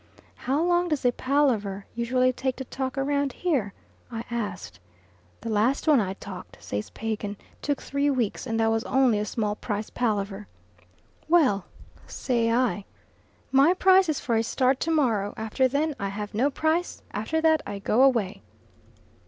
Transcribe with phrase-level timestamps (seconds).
[0.35, 3.71] "How long does a palaver usually take to talk round here?"
[4.11, 4.79] I ask.
[5.41, 9.25] "The last one I talked," says Pagan, "took three weeks, and that was only a
[9.25, 10.47] small price palaver."
[11.29, 11.65] "Well,"
[12.07, 12.83] say I,
[13.51, 17.39] "my price is for a start to morrow after then I have no price after
[17.41, 18.41] that I go away."